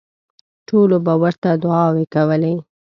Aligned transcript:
ټولو 0.67 0.97
به 1.05 1.13
ورته 1.21 1.49
دوعاوې 1.63 2.05
کولې. 2.13 2.53